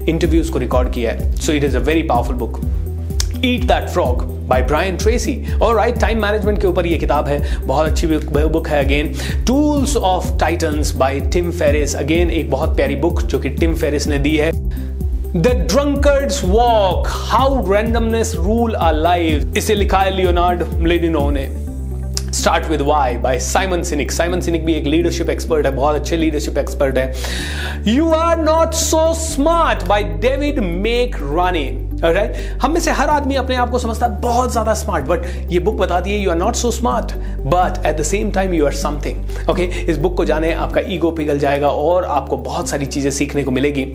इंटरव्यूज़ 0.10 0.52
को 0.52 0.60
रिकॉर्ड 0.60 0.92
किया 0.94 1.12
है। 1.12 1.32
So 1.36 1.52
it 1.54 1.64
is 1.64 1.78
a 1.78 1.80
very 1.80 2.04
powerful 2.04 2.36
book 2.36 2.60
eat 3.46 3.64
that 3.64 3.90
frog 3.90 4.24
by 4.48 4.62
Brian 4.64 4.98
Tracy 4.98 5.38
और 5.62 5.76
राइट 5.76 6.00
टाइम 6.00 6.22
मैनेजमेंट 6.22 6.62
के 6.62 6.68
ऊपर 6.68 6.86
ये 6.86 6.98
किताब 6.98 7.28
है। 7.28 7.40
बहुत 7.68 7.88
अच्छी 7.88 8.08
बुक 8.08 8.68
है 8.68 8.84
again 8.86 9.14
tools 9.48 9.96
of 9.98 10.38
titans 10.40 10.96
by 10.96 11.20
Tim 11.34 11.52
Ferriss 11.52 11.96
again 11.96 12.32
एक 12.32 12.52
बहुत 12.52 12.76
प्यारी 12.76 12.96
बुक 13.06 13.22
जो 13.24 13.40
कि 13.40 13.50
टिम 13.52 13.76
फेरिस 13.76 14.08
ने 14.08 14.20
दी 14.20 14.36
है। 14.38 14.52
The 14.52 15.48
drunkard's 15.70 16.44
walk 16.46 17.08
how 17.10 17.72
randomness 17.74 18.36
rule 18.36 18.76
our 18.76 18.96
life 18.96 19.58
इसे 19.58 19.76
लिखा 19.76 20.00
है 20.00 20.16
लियोनार्ड 20.16 20.64
लेडिनो 20.84 21.30
ने। 21.32 21.52
Start 22.44 22.66
with 22.68 22.82
why 22.82 23.16
by 23.18 23.40
Simon 23.40 23.84
Sinek 23.84 24.12
Simon 24.12 24.40
Sinek 24.42 24.66
भी 24.66 24.74
एक 24.74 24.86
लीडरशिप 24.86 25.30
एक्सपर्ट 25.30 25.66
है, 25.66 25.72
बहुत 25.72 25.96
अच्छे 25.96 26.18
लीडरशिप 26.18 26.58
एक्सपर्ट 26.58 26.98
है। 26.98 27.14
You 27.88 28.12
are 28.12 28.38
not 28.40 28.74
so 28.76 29.14
smart 29.16 29.84
by 29.88 30.04
David 30.22 30.60
McRaney 31.16 31.66
right 32.04 32.62
हम 32.62 32.72
में 32.74 32.80
से 32.82 32.92
हर 32.92 33.10
आदमी 33.10 33.36
अपने 33.36 33.56
आप 33.56 33.70
को 33.70 33.80
समझता 33.80 34.06
है 34.06 34.20
बहुत 34.22 34.52
ज़्यादा 34.52 34.74
स्मार्ट 34.74 35.06
बट 35.06 35.26
ये 35.52 35.60
बुक 35.60 35.76
बताती 35.76 36.12
है 36.12 36.20
you 36.20 36.30
are 36.32 36.38
not 36.38 36.56
so 36.56 36.72
smart 36.72 37.14
but 37.48 37.86
at 37.86 37.98
the 37.98 38.04
same 38.04 38.32
time 38.32 38.54
you 38.54 38.66
are 38.66 38.74
something 38.76 39.50
okay 39.50 39.64
इस 39.92 39.98
बुक 39.98 40.16
को 40.18 40.26
जाने 40.26 40.54
आपका 40.54 40.82
ईगो 40.88 41.12
पिघल 41.12 41.40
जाएगा 41.40 41.70
और 41.70 42.06
आपको 42.06 42.38
बहुत 42.38 42.70
सारी 42.70 42.86
चीज़ें 42.86 43.10
सीखने 43.12 43.44
को 43.44 43.52
मिलेगी. 43.52 43.86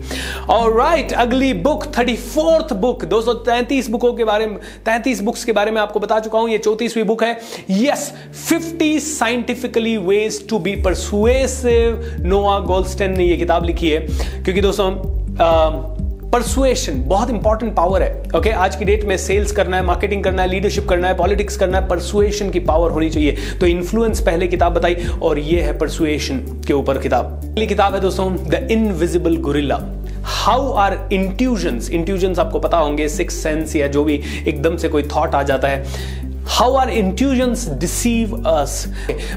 और 0.49 0.77
राइट 0.77 1.05
right, 1.05 1.19
अगली 1.19 1.53
बुक 1.53 1.85
थर्टी 1.97 2.15
फोर्थ 2.15 2.73
बुक 2.73 3.05
दो 3.05 3.21
सौ 3.21 3.33
तैंतीस 3.33 3.89
बुकों 3.89 4.13
के 4.13 4.23
बारे 4.23 4.47
में 4.47 4.57
तैंतीस 4.85 5.21
बुक्स 5.21 5.43
के 5.43 5.51
बारे 5.51 5.71
में 5.71 5.81
आपको 5.81 5.99
बता 5.99 6.19
चुका 6.19 6.39
हूँ 6.39 6.49
ये 6.49 6.57
चौतीसवीं 6.57 7.03
बुक 7.03 7.23
है. 7.23 7.37
Yes 7.71 8.11
fifty 8.47 8.99
scientifically 8.99 9.97
ways 9.97 10.47
to 10.49 10.59
be 10.59 10.75
persuasive 10.81 12.03
Noah 12.25 12.59
Goldstein 12.59 13.17
ने 13.17 13.25
यह 13.25 13.37
किताब 13.37 13.65
लिखी 13.65 13.89
है 13.89 13.99
क्योंकि 14.43 14.61
दोस्तों 14.61 15.97
परसुएशन 16.33 17.01
बहुत 17.01 17.29
इंपॉर्टेंट 17.29 17.75
पावर 17.75 18.03
है 18.03 18.09
ओके 18.21 18.37
okay? 18.37 18.53
आज 18.53 18.75
की 18.75 18.85
डेट 18.85 19.03
में 19.03 19.17
सेल्स 19.17 19.51
करना 19.51 19.77
है 19.77 19.83
मार्केटिंग 19.83 20.23
करना 20.23 20.41
है 20.41 20.49
लीडरशिप 20.49 20.87
करना 20.89 21.07
है 21.07 21.17
पॉलिटिक्स 21.17 21.57
करना 21.57 21.79
है 21.79 21.87
परसुएशन 21.87 22.49
की 22.49 22.59
पावर 22.59 22.91
होनी 22.91 23.09
चाहिए। 23.09 23.37
तो 23.59 23.65
इन्फ्लुएंस 23.65 24.19
पहले 24.21 24.47
किताब 24.47 24.73
बताई 24.73 24.95
और 25.21 25.39
ये 25.39 25.61
है 25.61 25.77
परसुएशन 25.77 26.37
के 26.67 26.73
ऊपर 26.73 26.97
किताब। 26.97 27.25
अगली 27.25 27.67
किताब 27.67 27.95
है 27.95 28.01
दोस्तों 28.01 28.29
the 28.49 28.67
invisible 28.71 29.37
gorilla 29.37 29.79
how 30.23 30.71
our 30.73 31.09
intuitions 31.13 31.89
intuitions 31.89 32.39
आपको 32.39 32.59
पता 32.59 32.77
होंगे 32.77 33.09
सिक्स 33.09 33.43
सेंस 33.43 33.75
या 33.75 33.87
जो 33.87 34.03
भी 34.03 34.21
एकदम 34.47 34.77
से 34.77 34.89
कोई 34.89 35.03
थॉट 35.03 35.35
आ 35.35 35.43
जाता 35.43 35.67
है। 35.67 36.27
How 36.49 36.67
Our 36.75 36.89
Intuitions 36.89 37.63
Deceive 37.81 38.31
Us? 38.51 38.87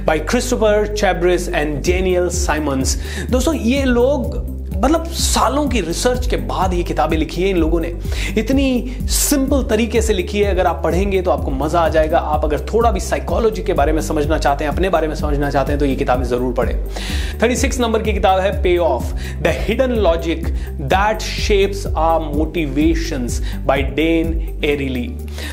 By 0.07 0.15
Christopher 0.31 0.77
Chabris 1.01 1.49
and 1.53 1.83
Daniel 1.89 2.31
Simons. 2.31 2.97
दोस्तों, 3.31 3.55
ये 3.55 3.85
लोग 3.85 4.52
मतलब 4.83 5.05
सालों 5.07 5.67
की 5.69 5.81
रिसर्च 5.81 6.27
के 6.27 6.37
बाद 6.47 6.73
ये 6.75 6.83
किताबें 6.83 7.17
लिखी 7.17 7.43
है 7.43 7.49
इन 7.51 7.57
लोगों 7.57 7.81
ने। 7.81 7.93
इतनी 8.39 8.97
सिंपल 9.11 9.63
तरीके 9.71 10.03
से 10.03 10.13
लिखी 10.13 10.41
है, 10.41 10.51
अगर 10.51 10.67
आप 10.67 10.83
पढ़ेंगे 10.85 11.21
तो 11.23 11.31
आपको 11.31 11.51
मज़ा 11.53 11.81
आ 11.81 11.89
जाएगा। 11.89 12.19
आप 12.19 12.45
अगर 12.45 12.67
थोड़ा 12.73 12.91
भी 12.91 13.01
साइकोलॉजी 13.01 13.63
के 13.63 13.73
बारे 13.73 13.93
में 13.93 14.01
समझना 14.03 14.39
चाहते 14.39 14.65
हैं, 14.65 14.73
अपने 14.73 14.89
बारे 14.91 15.09
में 15.09 15.15
समझना 15.15 15.51
चाहते 15.51 15.73
हैं 15.73 15.79
तो 15.79 15.87
ये 15.87 15.95
किताबें 15.97 16.25
ज़रूर 16.25 16.53
पढ़े। 16.55 16.75
थर्टी 17.43 17.57
सिक्स 17.57 17.81
नंबर 17.81 18.03
की 18.03 18.13
किताब 18.13 18.41
है 18.41 18.51
payoff 18.79 19.13
the 19.43 19.55
hidden 19.59 19.93
logic 19.99 20.47
that 20.89 21.21
shapes 21.23 21.87
our 21.89 22.21
motivation 22.23 23.29
by 23.67 23.83
Dan 23.95 24.61
Ariely 24.65 25.07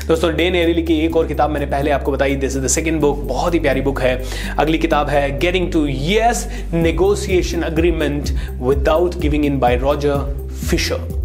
दोस्तों 0.08 0.34
डेन 0.36 0.54
एरिली 0.54 0.82
की 0.82 0.98
एक 1.00 1.16
और 1.16 1.26
किताब 1.26 1.50
मैंने 1.50 1.66
पहले 1.66 1.90
आपको 1.90 2.12
बताई 2.12 2.34
this 2.36 2.56
is 2.56 2.64
the 2.64 2.68
second 2.68 3.00
book 3.00 3.18
बहुत 3.24 3.54
ही 3.54 3.60
प्यारी 3.60 3.80
बुक 3.80 4.00
है। 4.00 4.16
अगली 4.58 4.78
किताब 4.78 5.08
है 5.08 5.38
getting 5.38 5.72
to 5.72 5.86
yes 5.88 6.46
negotiation 6.72 7.62
agreement 7.62 8.30
without 8.62 9.18
giving 9.18 9.44
in 9.44 9.58
by 9.58 9.76
Roger 9.76 10.50
Fisher 10.70 11.19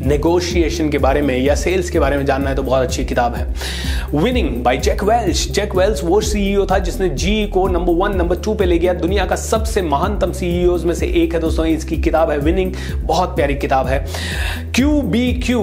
negotiation 0.00 0.88
के 0.88 0.98
बारे 0.98 1.22
में 1.22 1.36
या 1.38 1.54
सेल्स 1.54 1.90
के 1.90 1.98
बारे 1.98 2.16
में 2.16 2.24
जानना 2.26 2.50
है 2.50 2.56
तो 2.56 2.62
बहुत 2.62 2.82
अच्छी 2.82 3.04
किताब 3.04 3.34
है। 3.34 3.46
Winning 4.14 4.50
by 4.64 4.76
Jack 4.78 5.02
Welch 5.04 5.46
Jack 5.50 5.74
Welch 5.76 6.02
वो 6.04 6.20
सीईओ 6.20 6.66
था 6.66 6.78
जिसने 6.78 7.08
जी 7.10 7.46
को 7.46 7.66
नंबर 7.68 7.92
वन 7.94 8.16
नंबर 8.16 8.36
टू 8.36 8.54
पे 8.54 8.64
ले 8.64 8.78
गया। 8.78 8.92
दुनिया 8.94 9.26
का 9.26 9.36
सबसे 9.36 9.82
महानतम 9.82 10.32
सीईओ 10.32 10.78
में 10.78 10.94
से 10.94 11.06
एक 11.22 11.34
है 11.34 11.40
दोस्तों, 11.40 11.66
इसकी 11.66 11.96
किताब 11.98 12.30
है 12.30 12.38
विनिंग 12.38 12.72
बहुत 12.98 13.36
प्यारी 13.36 13.54
किताब 13.56 13.86
है। 13.86 14.04
Q 14.74 15.00
B 15.02 15.32
Q 15.40 15.60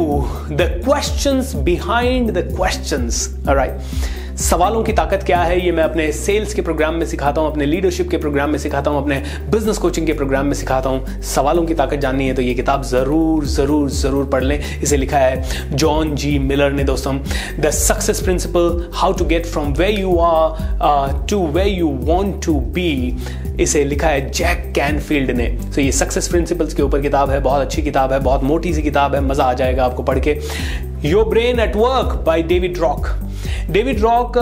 the 0.51 0.69
question 0.85 1.43
behind 1.63 2.31
the 2.31 2.47
question 2.55 3.09
right 3.49 4.24
सवालों 4.37 4.81
की 4.83 4.93
ताकत 4.93 5.21
क्या 5.23 5.37
है, 5.39 5.59
ये 5.65 5.71
मैं 5.71 5.83
अपने 5.83 6.11
सेल्स 6.11 6.53
के 6.53 6.61
प्रोग्राम 6.61 6.95
में 6.95 7.05
सिखाता 7.05 7.41
हूँ, 7.41 7.51
अपने 7.51 7.65
लीडरशिप 7.65 8.09
के 8.09 8.17
प्रोग्राम 8.17 8.49
में 8.49 8.57
सिखाता 8.59 8.91
हूँ, 8.91 9.01
अपने 9.01 9.21
बिज़नेस 9.51 9.77
कोचिंग 9.77 10.07
के 10.07 10.13
प्रोग्राम 10.13 10.45
में 10.45 10.53
सिखाता 10.53 10.89
हूँ। 10.89 11.21
सवालों 11.23 11.63
की 11.65 11.73
ताकत 11.73 11.99
जाननी 11.99 12.27
है 12.27 12.33
तो 12.33 12.41
ये 12.41 12.53
किताब 12.53 12.83
ज़रूर 12.83 13.45
ज़रूर 13.45 13.89
ज़रूर 13.91 14.25
पढ़ 14.25 14.43
लें। 14.43 14.59
इसे 14.81 14.97
लिखा 14.97 15.17
है 15.17 15.75
जॉन 15.75 16.15
जी 16.15 16.37
मिलर 16.41 16.71
ने, 16.71 16.83
दोस्तों। 16.83 17.15
The 17.59 17.69
success 17.71 18.21
principles 18.21 18.89
how 18.93 19.13
to 19.13 19.25
get 19.25 19.45
from 19.45 19.73
where 19.73 19.89
you 19.89 20.17
are 20.19 21.25
to 21.29 21.45
where 21.47 21.65
you 21.65 21.89
want 22.03 22.45
to 22.45 22.59
be 22.75 23.17
इसे 23.59 23.83
लिखा 23.85 24.07
है 24.07 24.29
जैक 24.29 24.71
कैनफील्ड 24.75 25.31
ने। 25.31 25.47
तो 25.75 25.81
ये 25.81 25.91
सक्सेस 25.93 26.27
प्रिंसिपल्स 26.27 26.73
के 26.73 26.83
ऊपर 26.83 27.01
किताब 27.01 27.29
है, 27.29 27.39
बहुत 27.41 27.61
अच्छी 27.61 27.81
किताब 27.81 28.13
है, 28.13 28.19
बहुत 28.21 28.43
मोटी 28.43 28.73
सी 28.73 28.81
किताब 28.83 29.15
है, 29.15 29.21
मज़ा 29.23 29.43
आ 29.43 29.53
जाएगा 29.53 29.85
आपको 29.85 30.03
पढ़ 30.03 30.19
के। 30.19 30.39
Your 31.05 31.25
brain 31.25 31.59
at 31.59 31.75
work 31.75 32.23
by 32.25 32.43
David 32.43 32.77
Rock 32.77 33.07
David 33.71 33.99
Rock 34.01 34.37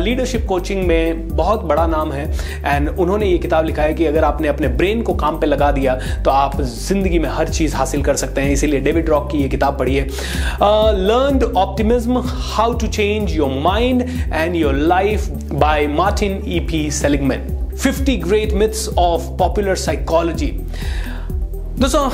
leadership 0.00 0.46
coaching 0.48 0.82
में 0.86 1.28
बहुत 1.28 1.62
बड़ा 1.64 1.86
नाम 1.86 2.12
है। 2.12 2.24
एंड 2.64 2.88
उन्होंने 2.88 3.26
ये 3.26 3.38
किताब 3.38 3.64
लिखा 3.66 3.82
है 3.82 3.94
कि 3.94 4.06
अगर 4.06 4.24
आपने 4.24 4.48
अपने 4.48 4.68
ब्रेन 4.68 5.02
को 5.02 5.14
काम 5.14 5.38
पे 5.40 5.46
लगा 5.46 5.70
दिया 5.72 5.94
तो 6.24 6.30
आप 6.30 6.60
ज़िंदगी 6.60 7.18
में 7.18 7.28
हर 7.28 7.48
चीज़ 7.48 7.76
हासिल 7.76 8.02
कर 8.02 8.16
सकते 8.16 8.40
हैं। 8.40 8.52
इसीलिए 8.52 8.80
डेविड 8.80 9.08
रॉक 9.08 9.30
की 9.30 9.38
ये 9.38 9.48
किताब 9.48 9.78
पढ़िए 9.78 10.06
learn 10.62 11.42
optimism 11.56 12.22
how 12.26 12.72
to 12.78 12.86
change 12.88 13.36
your 13.36 13.60
mind 13.64 14.02
and 14.32 14.56
your 14.56 14.74
life 14.74 15.28
by 15.52 15.86
Martin 15.86 16.42
E 16.46 16.60
P 16.70 16.90
Seligman 16.90 17.46
50 17.84 18.16
great 18.24 18.52
myths 18.52 18.88
of 18.98 19.28
popular 19.38 19.76
psychology 19.76 20.46
दोस्तों 21.78 22.08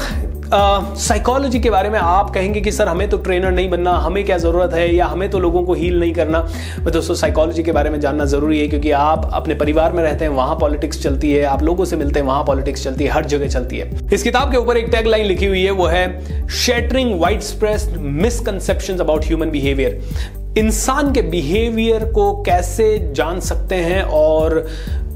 साइकोलॉजी 0.54 1.60
के 1.60 1.70
बारे 1.70 1.90
में 1.90 1.98
आप 1.98 2.30
कहेंगे 2.30 2.60
कि, 2.60 2.72
सर, 2.72 2.88
हमें 2.88 3.10
तो 3.10 3.16
ट्रेनर 3.16 3.50
नहीं 3.50 3.70
बनना, 3.70 3.92
हमें 3.92 4.24
क्या 4.24 4.38
ज़रूरत 4.38 4.74
है? 4.74 4.94
या, 4.94 5.06
हमें 5.06 5.30
तो 5.30 5.38
लोगों 5.38 5.62
को 5.62 5.74
हील 5.74 6.00
नहीं 6.00 6.12
करना? 6.12 6.48
मैं 6.78 6.92
दोस्तों 6.92 7.14
साइकोलॉजी 7.14 7.62
के 7.62 7.72
बारे 7.72 7.90
में 7.90 8.00
जानना 8.00 8.24
ज़रूरी 8.24 8.60
है, 8.60 8.68
क्योंकि 8.68 8.90
आप 8.90 9.30
अपने 9.32 9.54
परिवार 9.54 9.92
में 9.92 10.02
रहते 10.02 10.24
हैं, 10.24 10.32
वहाँ 10.32 10.56
पॉलिटिक्स 10.56 11.02
चलती 11.02 11.32
है, 11.32 11.44
आप 11.44 11.62
लोगों 11.62 11.84
से 11.84 11.96
मिलते 11.96 12.20
हैं, 12.20 12.26
वहाँ 12.26 12.44
पॉलिटिक्स 12.44 12.84
चलती 12.84 13.04
है, 13.04 13.10
हर 13.10 13.24
जगह 13.24 13.48
चलती 13.48 13.78
है। 13.78 14.00
इस 14.12 14.22
किताब 14.22 14.50
के 14.50 14.56
ऊपर 14.56 14.76
एक 14.76 14.88
टैग 14.92 15.06
लाइन 15.06 15.26
लिखी 15.26 15.46
हुई 15.46 15.62
है, 15.62 15.70
वो 15.70 15.86
है 15.86 16.48
shattering 16.48 17.20
widespread 17.40 17.94
misconceptions 17.98 18.98
about 18.98 19.24
human 19.24 19.50
behaviour 19.50 20.02
इंसान 20.58 21.12
के 21.12 21.22
बिहेवियर 21.22 22.04
को 22.04 22.42
कैसे 22.42 23.12
जान 23.12 23.40
सकते 23.40 23.74
हैं 23.74 24.02
और 24.02 24.66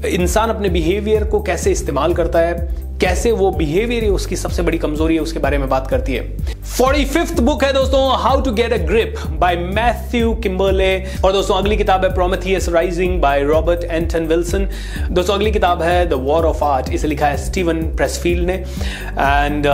इंसान 0.03 0.49
अपने 0.49 0.69
बिहेवियर 0.69 1.23
को 1.23 1.41
कैसे 1.41 1.71
इस्तेमाल 1.71 2.13
करता 2.13 2.39
है, 2.39 2.53
कैसे 3.01 3.31
वो 3.31 3.51
बिहेवियर 3.51 4.03
उसकी 4.09 4.35
सबसे 4.35 4.63
बड़ी 4.63 4.77
कमज़ोरी 4.77 5.15
है, 5.15 5.21
उसके 5.21 5.39
बारे 5.39 5.57
में 5.57 5.69
बात 5.69 5.87
करती 5.87 6.13
है। 6.13 6.54
फोर्टी 6.67 7.03
फिफ्थ 7.05 7.39
बुक 7.39 7.63
है 7.63 7.71
दोस्तों 7.73 7.99
how 8.19 8.41
to 8.41 8.51
get 8.51 8.73
a 8.73 8.77
grip 8.77 9.15
by 9.39 9.55
Matthew 9.55 10.33
Kimberley 10.33 10.87
और 11.25 11.31
दोस्तों 11.33 11.55
अगली 11.55 11.77
किताब 11.77 12.03
है 12.05 12.13
Prometheus 12.13 12.67
rising 12.69 13.21
by 13.21 13.43
Robert 13.43 13.83
Anton 13.83 14.25
Wilson 14.27 14.67
दोस्तों 15.11 15.35
अगली 15.35 15.51
किताब 15.51 15.81
है 15.81 16.05
द 16.09 16.13
वॉर 16.23 16.45
ऑफ़ 16.45 16.63
आर्ट 16.63 16.89
इसे 16.89 17.07
लिखा 17.07 17.27
है 17.27 17.37
स्टीवन 17.37 17.81
प्रेसफील्ड 17.95 18.47
ने। 18.47 18.53
एंड 18.53 19.65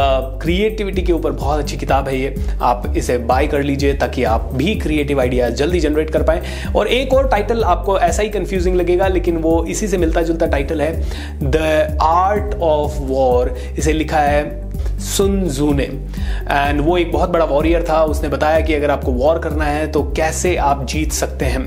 क्रिएटिविटी 0.41 1.01
uh, 1.01 1.07
के 1.07 1.13
ऊपर 1.13 1.31
बहुत 1.31 1.59
अच्छी 1.59 1.77
किताब 1.77 2.07
है 2.07 2.19
ये। 2.19 2.35
आप 2.61 2.93
इसे 2.97 3.17
बाय 3.17 3.47
कर 3.47 3.63
लीजिए 3.63 3.93
ताकि 3.97 4.23
आप 4.23 4.49
भी 4.53 4.75
क्रिएटिव 4.75 5.21
आइडिया 5.21 5.49
जल्दी 5.51 5.79
जनरेट 5.79 6.09
कर 6.09 6.23
पाए। 6.23 6.71
और 6.75 6.87
एक 6.87 7.13
और 7.13 7.29
टाइटल 7.29 7.63
आपको 7.63 7.99
ऐसा 7.99 8.23
ही 8.23 8.29
कंफ्यूजिंग 8.29 8.75
लगेगा 8.75 9.07
लेकिन 9.07 9.37
वो 9.37 9.63
इसी 9.65 9.87
से 9.87 9.97
मिलता 9.97 10.21
जुलता 10.21 10.47
टाइटल 10.47 10.81
है 10.81 10.93
द 11.41 11.97
आर्ट 12.01 12.55
ऑफ़ 12.55 13.01
वॉर 13.03 13.55
इसे 13.77 13.93
लिखा 13.93 14.19
है 14.19 14.60
सुन 14.99 15.43
जू 15.49 15.71
ने 15.73 15.83
एंड 15.83 16.81
वो 16.81 16.97
एक 16.97 17.11
बहुत 17.11 17.29
बड़ा 17.29 17.45
वॉरियर 17.45 17.85
था, 17.89 18.03
उसने 18.03 18.29
बताया 18.29 18.59
कि 18.59 18.73
अगर 18.73 18.91
आपको 18.91 19.11
वॉर 19.11 19.39
करना 19.39 19.65
है 19.65 19.91
तो 19.91 20.03
कैसे 20.17 20.55
आप 20.55 20.85
जीत 20.85 21.11
सकते 21.11 21.45
हैं। 21.45 21.61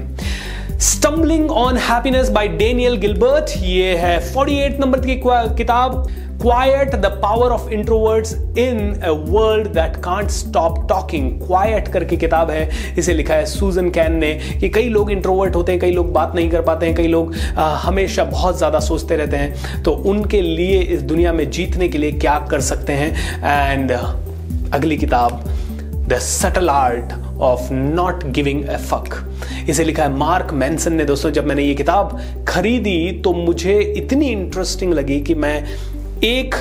Stumbling 0.85 1.51
on 1.51 1.77
happiness 1.77 2.29
by 2.29 2.49
Daniel 2.49 2.97
Gilbert 2.97 3.51
ये 3.59 3.95
है 3.97 4.19
48 4.33 4.81
नंबर 4.81 5.01
की 5.01 5.15
किताब 5.57 5.95
quiet 6.43 6.95
the 6.95 7.07
power 7.23 7.51
of 7.51 7.69
introverts 7.71 8.35
in 8.59 9.01
a 9.01 9.11
world 9.11 9.69
that 9.69 9.97
can't 9.97 10.31
stop 10.31 10.87
talking 10.89 11.31
quiet 11.41 11.89
करके 11.89 12.17
किताब 12.17 12.51
है। 12.51 12.69
इसे 12.99 13.13
लिखा 13.13 13.35
है 13.35 13.47
सूजन 13.47 13.91
कैन 13.91 14.17
ने। 14.17 14.33
कि 14.61 14.69
कई 14.69 14.89
लोग 14.89 15.11
इंट्रोवर्ट 15.11 15.57
होते 15.57 15.73
हैं 15.73 15.81
कई 15.81 15.91
लोग 15.91 16.13
बात 16.13 16.35
नहीं 16.35 16.51
कर 16.51 16.61
पाते 16.61 16.87
हैं 16.87 16.95
कई 16.95 17.07
लोग 17.07 17.35
आ, 17.57 17.75
हमेशा 17.77 18.25
बहुत 18.25 18.59
ज़्यादा 18.59 18.81
सोचते 18.81 19.17
रहते 19.17 19.37
हैं। 19.37 19.83
तो 19.83 19.91
उनके 19.91 20.43
लिए 20.43 20.81
इस 20.81 21.03
दुनिया 21.03 21.33
में 21.33 21.51
जीतने 21.51 21.89
के 21.89 21.99
लिए 21.99 22.13
क्या 22.13 22.39
कर 22.51 22.61
सकते 22.61 22.93
हैं? 22.93 23.11
एंड 23.73 23.93
अगली 24.73 24.97
किताब 24.97 25.45
the 26.09 26.19
subtle 26.19 26.69
art 26.69 27.39
of 27.41 27.73
not 27.73 28.25
giving 28.25 28.65
a 28.65 28.77
fuck 28.77 29.37
इसे 29.69 29.85
लिखा 29.85 30.03
है 30.03 30.17
मार्क 30.17 30.53
मैंसन 30.53 30.93
ने 30.93 31.05
दोस्तों 31.05 31.31
जब 31.31 31.47
मैंने 31.47 31.63
ये 31.63 31.75
किताब 31.75 32.21
खरीदी 32.49 33.21
तो 33.25 33.33
मुझे 33.33 33.81
इतनी 33.81 34.29
इंटरेस्टिंग 34.29 34.95
लगी 34.95 35.21
कि 35.21 35.35
मैं 35.35 35.65
एक 36.25 36.55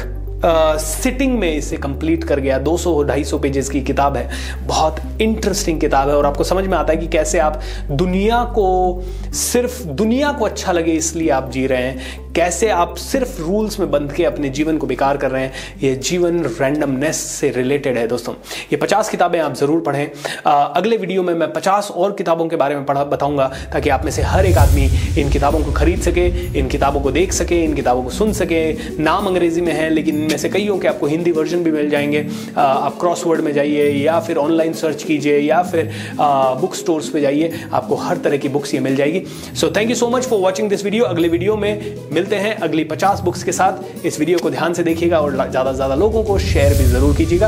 सिटिंग 0.79 1.33
uh, 1.33 1.39
में 1.39 1.55
इसे 1.55 1.77
कंप्लीट 1.77 2.23
कर 2.23 2.39
गया। 2.39 2.63
200 2.63 3.03
250 3.03 3.41
पेजेस 3.41 3.69
की 3.69 3.81
किताब 3.81 4.17
है। 4.17 4.29
बहुत 4.67 4.97
इंटरेस्टिंग 5.21 5.79
किताब 5.79 6.09
है। 6.09 6.15
और 6.15 6.25
आपको 6.25 6.43
समझ 6.43 6.65
में 6.65 6.77
आता 6.77 6.93
है 6.93 6.99
कि 6.99 7.07
कैसे 7.07 7.39
आप 7.39 7.61
दुनिया 7.91 8.43
को 8.43 9.01
सिर्फ़ 9.33 9.83
दुनिया 9.83 10.31
को 10.31 10.45
अच्छा 10.45 10.71
लगे 10.71 10.91
इसलिए 10.91 11.29
आप 11.29 11.51
जी 11.51 11.67
रहे 11.67 11.83
हैं। 11.83 11.99
कैसे 12.35 12.69
आप 12.69 12.95
सिर्फ़ 12.97 13.41
रूल्स 13.41 13.79
में 13.79 13.89
बंध 13.91 14.11
के 14.11 14.23
अपने 14.25 14.49
जीवन 14.49 14.77
को 14.77 14.87
बेकार 14.87 15.17
कर 15.17 15.31
रहे 15.31 15.41
हैं, 15.41 15.51
ये 15.81 15.93
जीवन 15.95 16.39
रैंडमनेस 16.59 17.15
से 17.15 17.49
रिलेटेड 17.51 17.97
है 17.97 18.05
दोस्तों। 18.07 18.33
ये 18.71 18.77
पचास 18.77 19.09
किताबें 19.09 19.39
आप 19.39 19.55
ज़रूर 19.55 19.81
पढ़ें। 19.81 20.43
अगले 20.45 20.97
वीडियो 20.97 21.23
में 21.23 21.33
मैं 21.33 21.51
पचास 21.53 21.89
और 21.91 22.13
किताबों 22.13 22.47
के 22.47 22.55
बारे 22.55 22.75
में 22.75 22.85
पढ़ा, 22.85 23.03
बताऊँगा, 23.03 23.45
ताकि 23.73 23.89
आप 23.89 24.05
में 24.05 24.11
से 24.11 24.21
हर 24.21 24.45
एक 24.45 24.57
आदमी 24.57 24.85
इन 25.21 25.29
किताबों 25.29 25.59
को 25.59 25.71
खरीद 25.71 26.01
सके, 26.01 26.25
इन 26.59 26.67
किताबों 26.67 27.01
को 27.01 27.11
देख 27.11 27.33
सके, 27.33 27.63
इन 27.63 27.73
किताबों 27.73 28.03
को 28.03 28.09
सुन 28.09 28.33
सके। 28.33 28.61
नाम 29.03 29.27
अंग्रेज़ी 29.27 29.61
में 29.61 29.71
है, 29.73 29.89
लेकिन 29.89 30.17
इनमें 30.23 30.37
से 30.37 30.49
कईयों 30.49 30.77
के 30.77 30.87
आपको 30.87 31.07
हिंदी 31.07 31.31
वर्जन 31.31 31.63
भी 31.63 31.71
मिल 31.71 31.89
जाएँगे। 31.89 32.25
आप 32.57 32.97
क्रॉसवर्ड 32.99 33.41
में 33.41 33.51
जाइए, 33.53 33.89
या 34.03 34.19
फिर 34.19 34.37
ऑनलाइन 34.37 34.73
सर्च 34.73 35.03
कीजिए, 35.03 35.37
या 35.39 35.61
फिर 35.63 35.91
बुक 36.19 36.75
स्टोर्स 36.75 37.09
पे 37.09 37.21
जाइए, 37.21 37.51
आपको 37.73 37.95
हर 37.97 38.17
तरह 38.17 38.37
की 38.37 38.49
बुक्स 38.49 38.73
ये 38.73 38.79
मिल 38.79 38.95
जाएगी। 38.95 39.23
So 39.55 39.71
thank 39.75 39.89
you 39.89 39.95
so 39.95 40.09
much 40.09 40.23
for 40.23 40.39
watching 40.39 40.69
this 40.69 40.83
video 40.83 41.05
अगले 41.05 41.27
वीडियो 41.27 41.57
में 41.57 42.21
मिलते 42.23 42.37
हैं 42.39 42.55
अगली 42.63 42.83
पचास 42.89 43.19
बुक्स 43.21 43.43
के 43.43 43.51
साथ। 43.51 44.05
इस 44.05 44.19
वीडियो 44.19 44.37
को 44.39 44.49
ध्यान 44.49 44.73
से 44.73 44.83
देखिएगा 44.83 45.19
और 45.21 45.35
ज़्यादा 45.35 45.71
से 45.71 45.75
ज़्यादा 45.75 45.95
लोगों 45.95 46.23
को 46.23 46.37
शेयर 46.41 46.77
भी 46.77 46.83
ज़रूर 46.87 47.15
कीजिएगा। 47.15 47.47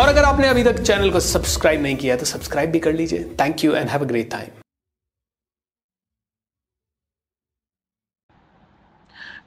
और 0.00 0.08
अगर 0.08 0.24
आपने 0.24 0.48
अभी 0.48 0.62
तक 0.64 0.78
चैनल 0.80 1.10
को 1.10 1.20
सब्सक्राइब 1.22 1.82
नहीं 1.82 1.96
किया 1.96 2.16
तो 2.16 2.24
सब्सक्राइब 2.26 2.70
भी 2.70 2.78
कर 2.80 2.92
लीजिए। 2.92 3.24
Thank 3.40 3.64
you 3.64 3.74
and 3.74 3.88
have 3.88 4.00
a 4.00 4.08
great 4.08 4.30
time 4.30 4.60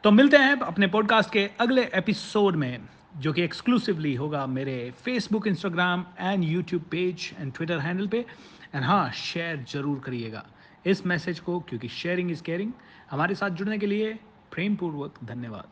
तो 0.04 0.12
मिलते 0.12 0.38
हैं 0.38 0.60
अपने 0.62 0.88
पॉडकास्ट 0.88 1.32
के 1.32 1.50
अगले 1.60 1.84
एपिसोड 1.96 2.56
में, 2.56 2.80
जो 3.18 3.34
कि 3.34 3.44
एक्सक्लूसिवली 3.44 4.14
होगा 4.16 4.46
मेरे 4.50 4.76
Facebook 5.06 5.48
Instagram 5.48 6.06
and 6.20 6.44
YouTube 6.44 6.84
page 6.92 7.32
and 7.40 7.54
Twitter 7.54 7.80
handle 7.80 8.08
पे। 8.08 8.26
एंड 8.76 8.84
हाँ 8.84 9.10
शेयर 9.16 9.66
ज़रूर 9.74 10.00
करिएगा। 10.06 10.46
इस 10.86 11.06
मैसेज 11.06 11.40
को, 11.40 11.60
क्योंकि 11.60 11.88
शेयरिंग 11.94 12.32
इज़ 12.32 12.44
केयरिंग 12.44 12.72
हमारे 13.12 13.36
साथ 13.36 13.50
जुड़ने 13.50 13.78
के 13.78 13.86
लिए 13.86 14.18
प्रेमपूर्वक 14.58 15.14
धन्यवाद। 15.24 15.66